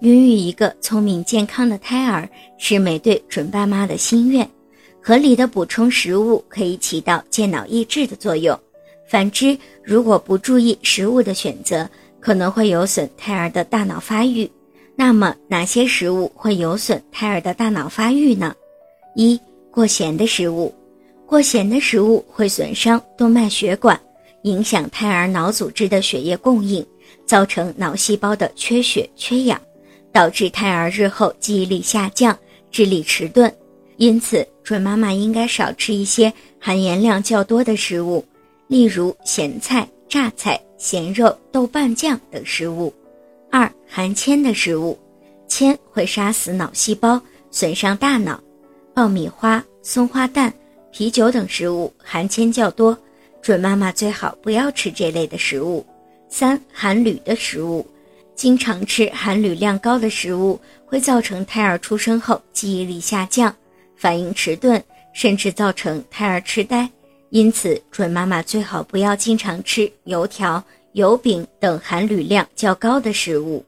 [0.00, 2.26] 孕育一个聪明健康的胎儿
[2.56, 4.48] 是每对准爸妈的心愿。
[5.02, 8.58] 合理的补充食物可以起到健脑益智的作用。
[9.06, 14.50] 反之，如果不注意食物的选择，可能会有损胎儿的大脑发育。
[14.96, 18.54] 那么，哪些食物会有损胎儿的大脑发育呢？
[19.14, 19.38] 一、
[19.70, 20.74] 过咸的食物。
[21.26, 24.00] 过咸的食物会损伤动脉血管，
[24.44, 26.84] 影响胎儿脑组织的血液供应，
[27.26, 29.60] 造成脑细胞的缺血缺氧。
[30.12, 32.36] 导致胎儿日后记忆力下降、
[32.70, 33.52] 智力迟钝，
[33.96, 38.24] 因此准妈妈应该少吃一些含盐量较多的食物，
[38.66, 42.92] 例如咸菜、榨菜、咸肉、豆瓣酱等食物。
[43.50, 44.98] 二、含铅的食物，
[45.48, 47.20] 铅会杀死脑细胞，
[47.50, 48.40] 损伤大脑。
[48.94, 50.52] 爆米花、松花蛋、
[50.92, 52.96] 啤酒等食物含铅较多，
[53.40, 55.84] 准妈妈最好不要吃这类的食物。
[56.28, 57.86] 三、含铝的食物。
[58.40, 63.54] 经常吃含铝量高的食物，会造成胎儿出生后记忆力下降、
[63.94, 66.88] 反应迟钝，甚至造成胎儿痴呆。
[67.28, 73.62] 因此，准妈妈最好不要经常吃油条、油饼等含铝量较高的食物。